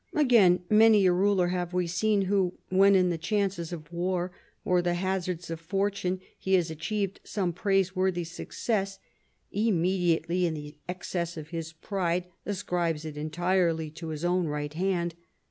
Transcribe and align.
"Again, 0.15 0.63
many 0.67 1.05
a 1.05 1.11
ruler 1.13 1.49
have 1.49 1.73
we 1.75 1.85
seen 1.85 2.23
who, 2.23 2.57
when 2.69 2.95
in 2.95 3.11
the 3.11 3.19
chances 3.19 3.71
of 3.71 3.93
war 3.93 4.31
or 4.65 4.81
the 4.81 4.95
hazards 4.95 5.51
of 5.51 5.59
fortune 5.61 6.21
he 6.39 6.55
has 6.55 6.71
achieved 6.71 7.19
some 7.23 7.53
praiseworthy 7.53 8.23
success, 8.23 8.97
immediately 9.51 10.47
in 10.47 10.55
the 10.55 10.75
excess 10.89 11.37
of 11.37 11.49
his 11.49 11.73
pride 11.73 12.25
ascribes 12.47 13.05
it 13.05 13.15
entirely 13.15 13.91
to 13.91 14.07
his 14.07 14.25
own 14.25 14.47
right 14.47 14.73
hand. 14.73 15.13